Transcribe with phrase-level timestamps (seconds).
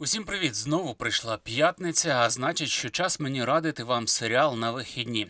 [0.00, 0.54] Усім привіт!
[0.54, 5.26] Знову прийшла п'ятниця, а значить, що час мені радити вам серіал на вихідні.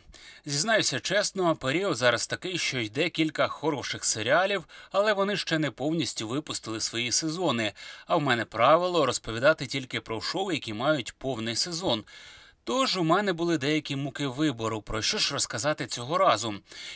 [0.46, 6.28] Зізнаюся чесно, період зараз такий, що йде кілька хороших серіалів, але вони ще не повністю
[6.28, 7.72] випустили свої сезони.
[8.06, 12.04] А в мене правило розповідати тільки про шоу, які мають повний сезон.
[12.68, 16.54] Тож у мене були деякі муки вибору, про що ж розказати цього разу,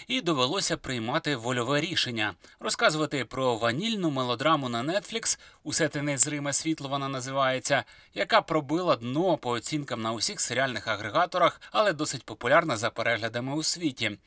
[0.09, 6.89] і довелося приймати вольове рішення, розказувати про ванільну мелодраму на Netflix, усе те незриме світло
[6.89, 7.85] вона називається,
[8.15, 13.63] яка пробила дно по оцінкам на усіх серіальних агрегаторах, але досить популярна за переглядами у
[13.63, 14.19] світі.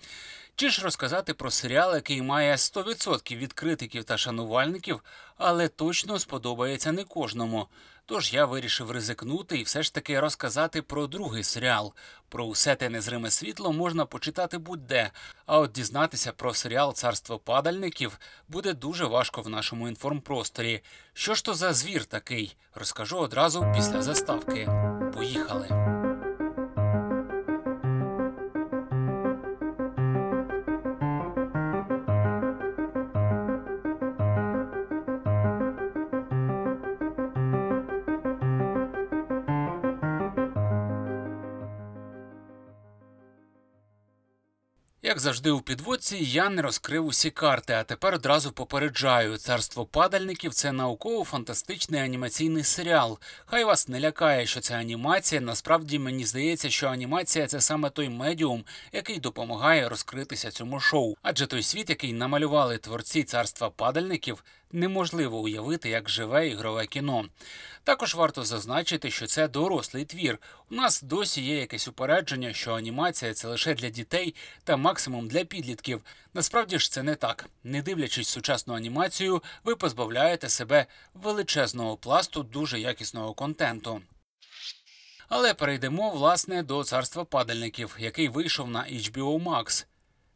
[0.58, 5.04] Чи ж розказати про серіал, який має 100% від критиків та шанувальників,
[5.38, 7.68] але точно сподобається не кожному.
[8.06, 11.94] Тож я вирішив ризикнути і все ж таки розказати про другий серіал.
[12.30, 15.12] Про усе те незриме світло можна почитати будь-де.
[15.46, 20.84] А от дізнатися про серіал Царство падальників буде дуже важко в нашому інформпросторі.
[21.14, 22.56] Що ж то за звір такий?
[22.76, 24.70] Розкажу одразу після заставки.
[25.14, 25.95] Поїхали.
[45.06, 50.54] Як завжди у підводці, я не розкрив усі карти, а тепер одразу попереджаю: царство падальників
[50.54, 53.20] це науково-фантастичний анімаційний серіал.
[53.46, 55.42] Хай вас не лякає, що це анімація.
[55.42, 61.16] Насправді мені здається, що анімація це саме той медіум, який допомагає розкритися цьому шоу.
[61.22, 67.26] Адже той світ, який намалювали творці царства падальників, неможливо уявити як живе ігрове кіно.
[67.84, 70.40] Також варто зазначити, що це дорослий твір.
[70.72, 75.46] У нас досі є якесь упередження, що анімація це лише для дітей та максимум для
[75.46, 76.02] підлітків.
[76.34, 77.50] Насправді ж це не так.
[77.64, 84.02] Не дивлячись сучасну анімацію, ви позбавляєте себе величезного пласту дуже якісного контенту.
[85.30, 89.86] Але перейдемо власне до царства падальників, який вийшов на HBO Max.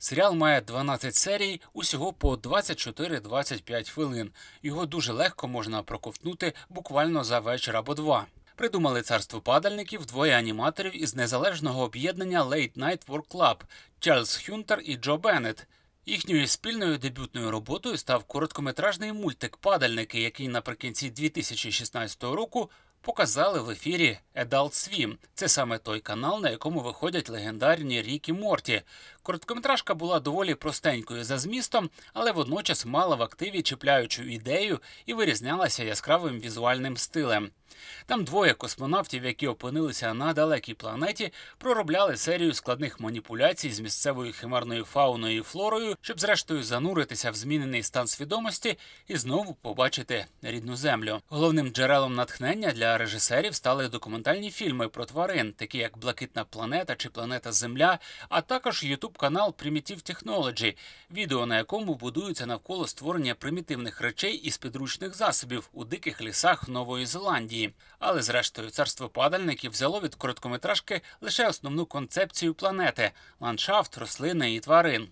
[0.02, 4.32] Серіал має 12 серій, усього по 24-25 хвилин.
[4.64, 8.26] Його дуже легко можна проковтнути буквально за вечір або два.
[8.56, 13.56] Придумали царство падальників двоє аніматорів із незалежного об'єднання Late Night Work Club–
[14.00, 15.68] Чарльз Хюнтер і Джо Беннет.
[16.06, 22.70] Їхньою спільною дебютною роботою став короткометражний мультик Падальники, який наприкінці 2016 року
[23.02, 25.18] показали в ефірі Adult Swim.
[25.36, 28.82] Це саме той канал, на якому виходять легендарні Рік і Морті.
[29.24, 35.84] Короткометражка була доволі простенькою за змістом, але водночас мала в активі чіпляючу ідею і вирізнялася
[35.84, 37.52] яскравим візуальним стилем.
[38.06, 44.86] Там двоє космонавтів, які опинилися на далекій планеті, проробляли серію складних маніпуляцій з місцевою химерною
[44.86, 48.78] фауною і флорою, щоб зрештою зануритися в змінений стан свідомості
[49.08, 51.22] і знову побачити рідну землю.
[51.30, 57.10] Головним джерелом натхнення для режисерів стали документальні фільми про тварин, такі як Блакитна планета чи
[57.10, 60.76] Планета Земля, а також ютуб канал Primitive Technology,
[61.12, 67.06] відео на якому будуються навколо створення примітивних речей із підручних засобів у диких лісах Нової
[67.06, 67.59] Зеландії.
[68.00, 75.10] Але, зрештою, царство падальників взяло від короткометражки лише основну концепцію планети ландшафт, рослини і тварин.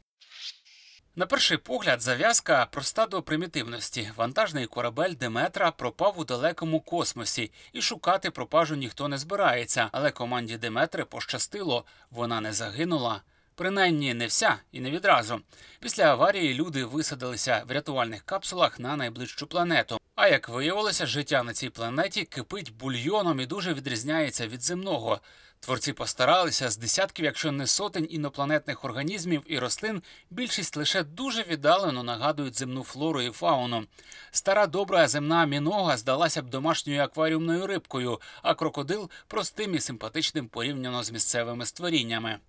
[1.18, 4.12] На перший погляд, зав'язка проста до примітивності.
[4.16, 9.90] Вантажний корабель Деметра пропав у далекому космосі, і шукати пропажу ніхто не збирається.
[9.91, 13.22] Але команді Деметри пощастило, вона не загинула.
[13.57, 15.41] Принаймні не вся і не відразу.
[15.79, 20.00] Після аварії люди висадилися в рятувальних капсулах на найближчу планету.
[20.16, 25.19] А як виявилося, життя на цій планеті кипить бульйоном і дуже відрізняється від земного.
[25.59, 32.03] Творці постаралися з десятків, якщо не сотень інопланетних організмів і рослин, більшість лише дуже віддалено
[32.03, 33.85] нагадують земну флору і фауну.
[34.31, 41.03] Стара добра земна мінога здалася б домашньою акваріумною рибкою, а крокодил простим і симпатичним порівняно
[41.03, 42.40] з місцевими створіннями.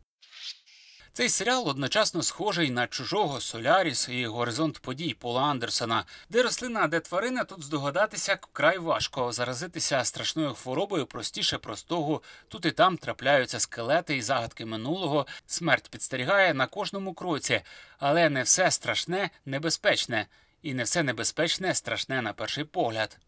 [1.18, 7.00] Цей серіал одночасно схожий на чужого Соляріс і горизонт подій Пола Андерсона, де рослина, де
[7.00, 9.32] тварина тут здогадатися край важко.
[9.32, 12.22] Заразитися страшною хворобою простіше простого.
[12.48, 15.26] Тут і там трапляються скелети і загадки минулого.
[15.46, 17.60] Смерть підстерігає на кожному кроці,
[17.98, 20.26] але не все страшне небезпечне,
[20.62, 23.18] і не все небезпечне страшне на перший погляд.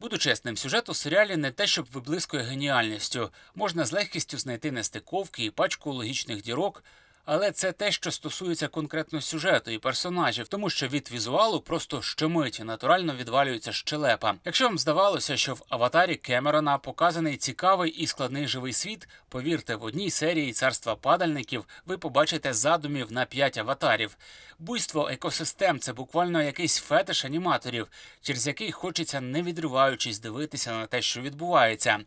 [0.00, 3.30] Буду чесним, сюжет у серіалі не те, щоб виблискує геніальністю.
[3.54, 6.84] Можна з легкістю знайти нестиковки і пачку логічних дірок,
[7.24, 12.64] Але це те, що стосується конкретно сюжету і персонажів, тому що від візуалу просто щомиті
[12.64, 14.34] натурально відвалюється щелепа.
[14.44, 19.84] Якщо вам здавалося, що в аватарі Кемерона показаний цікавий і складний живий світ, повірте, в
[19.84, 24.16] одній серії царства падальників ви побачите задумів на п'ять аватарів.
[24.58, 27.88] Буйство екосистем це буквально якийсь фетиш аніматорів,
[28.22, 31.98] через який хочеться не відриваючись дивитися на те, що відбувається.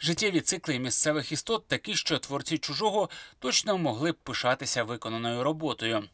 [0.00, 6.08] Життєві цикли місцевих істот такі, що творці чужого точно могли б пишатися виконаною роботою.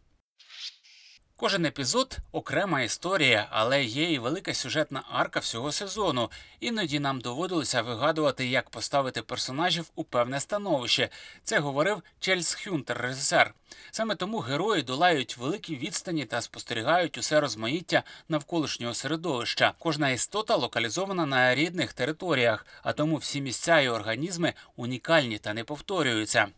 [1.39, 6.31] Кожен епізод окрема історія, але є і велика сюжетна арка всього сезону.
[6.61, 11.09] Іноді нам доводилося вигадувати, як поставити персонажів у певне становище.
[11.45, 13.55] Це говорив Чельс Хюнтер, режисер.
[13.91, 19.73] Саме тому герої долають великі відстані та спостерігають усе розмаїття навколишнього середовища.
[19.79, 25.65] Кожна істота локалізована на рідних територіях, а тому всі місця і організми унікальні та не
[25.65, 26.49] повторюються.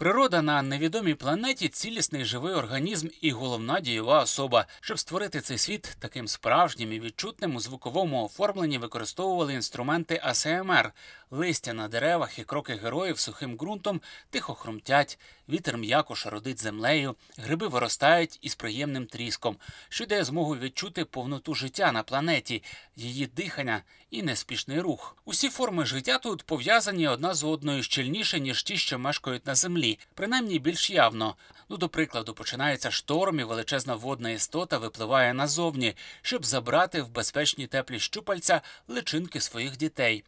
[0.00, 4.66] Природа на невідомій планеті цілісний живий організм і головна дієва особа.
[4.80, 10.92] Щоб створити цей світ таким справжнім і відчутним у звуковому оформленні використовували інструменти АСМР.
[11.32, 14.00] Листя на деревах і кроки героїв сухим ґрунтом
[14.30, 15.18] тихо хрумтять,
[15.48, 19.56] вітер м'яко шародить землею, гриби виростають із приємним тріском,
[19.88, 22.62] що дає змогу відчути повноту життя на планеті,
[22.96, 25.16] її дихання і неспішний рух.
[25.24, 29.98] Усі форми життя тут пов'язані одна з одною щільніше, ніж ті, що мешкають на землі,
[30.14, 31.36] принаймні більш явно.
[31.68, 37.66] Ну, до прикладу, починається шторм і величезна водна істота випливає назовні, щоб забрати в безпечні
[37.66, 40.24] теплі щупальця личинки своїх дітей.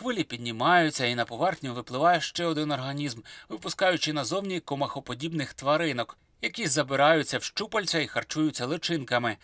[0.00, 7.38] Хвилі піднімаються, і на поверхню випливає ще один організм, випускаючи назовні комахоподібних тваринок, які забираються
[7.38, 9.36] в щупальця і харчуються личинками.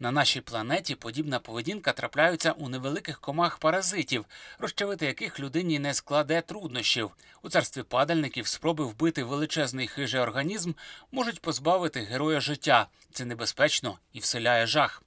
[0.00, 4.24] На нашій планеті подібна поведінка трапляється у невеликих комах паразитів,
[4.58, 7.10] розчавити яких людині не складе труднощів.
[7.42, 10.72] У царстві падальників спроби вбити величезний хижий організм
[11.12, 12.86] можуть позбавити героя життя.
[13.12, 15.02] Це небезпечно і вселяє жах.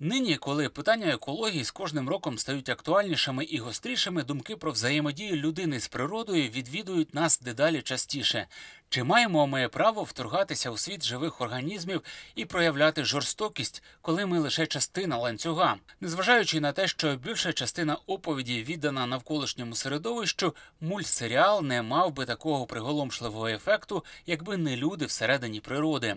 [0.00, 5.80] Нині, коли питання екології з кожним роком стають актуальнішими і гострішими, думки про взаємодію людини
[5.80, 8.46] з природою відвідують нас дедалі частіше.
[8.94, 12.02] Чи маємо ми право вторгатися у світ живих організмів
[12.34, 18.62] і проявляти жорстокість, коли ми лише частина ланцюга, незважаючи на те, що більша частина оповіді
[18.62, 26.16] віддана навколишньому середовищу, мультсеріал не мав би такого приголомшливого ефекту, якби не люди всередині природи.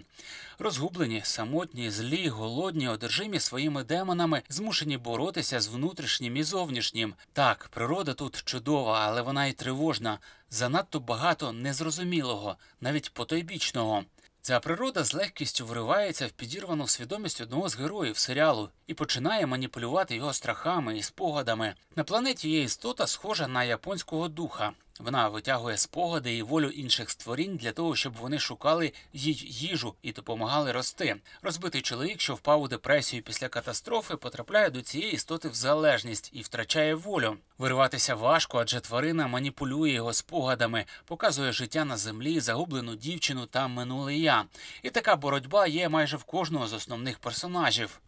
[0.59, 7.13] Розгублені, самотні, злі, голодні, одержимі своїми демонами, змушені боротися з внутрішнім і зовнішнім.
[7.33, 14.03] Так, природа тут чудова, але вона й тривожна занадто багато незрозумілого, навіть потойбічного.
[14.41, 20.15] Ця природа з легкістю вривається в підірвану свідомість одного з героїв серіалу і починає маніпулювати
[20.15, 21.75] його страхами і спогадами.
[21.95, 24.71] На планеті є істота, схожа на японського духа.
[24.99, 30.11] Вона витягує спогади і волю інших створінь для того, щоб вони шукали їй їжу і
[30.11, 31.15] допомагали рости.
[31.41, 36.41] Розбитий чоловік, що впав у депресію після катастрофи, потрапляє до цієї істоти в залежність і
[36.41, 37.38] втрачає волю.
[37.57, 44.15] Вириватися важко, адже тварина маніпулює його спогадами, показує життя на землі, загублену дівчину та минуле
[44.15, 44.45] я.
[44.83, 48.00] І така боротьба є майже в кожного з основних персонажів.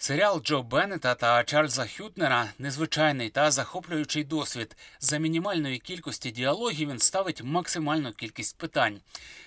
[0.00, 4.76] Серіал Джо Беннета та Чарльза Хютнера незвичайний та захоплюючий досвід.
[5.00, 9.00] За мінімальної кількості діалогів він ставить максимальну кількість питань.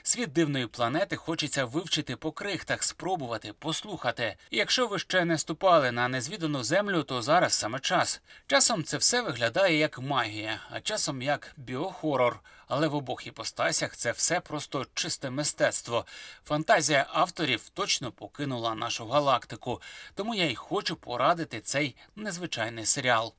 [0.04, 4.36] Світ дивної планети хочеться вивчити по крихтах, спробувати, послухати.
[4.50, 8.22] І якщо ви ще не ступали на незвідану землю, то зараз саме час.
[8.48, 12.40] Часом це все виглядає як магія, а часом як біохорор.
[12.74, 16.06] Але в обох іпостасях це все просто чисте мистецтво.
[16.46, 19.82] Фантазія авторів точно покинула нашу галактику.
[20.16, 23.34] Тому я й хочу порадити цей незвичайний серіал.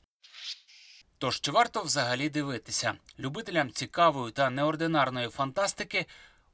[1.19, 6.06] Тож чи варто взагалі дивитися любителям цікавої та неординарної фантастики?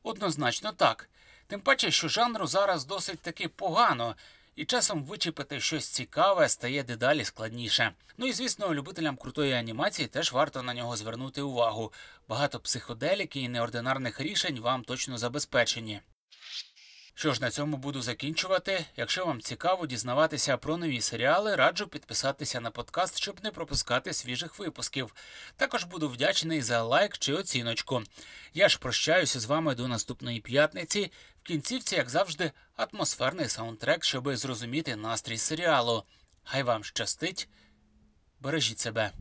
[0.03, 1.09] Однозначно так.
[1.47, 4.17] Тим паче, що жанру зараз досить таки погано,
[4.59, 7.93] і часом вичепити щось цікаве стає дедалі складніше.
[8.17, 11.93] Ну і звісно, любителям крутої анімації теж варто на нього звернути увагу.
[12.29, 16.01] Багато психоделіки і неординарних рішень вам точно забезпечені.
[17.15, 18.85] Що ж, на цьому буду закінчувати.
[18.97, 24.59] Якщо вам цікаво дізнаватися про нові серіали, раджу підписатися на подкаст, щоб не пропускати свіжих
[24.59, 25.15] випусків.
[25.57, 28.03] Також буду вдячний за лайк чи оціночку.
[28.55, 31.13] Я ж прощаюся з вами до наступної п'ятниці
[31.49, 36.05] кінцівці, як завжди, атмосферний саундтрек, щоби зрозуміти настрій серіалу.
[36.43, 37.49] Хай вам щастить,
[38.41, 39.13] бережіть себе.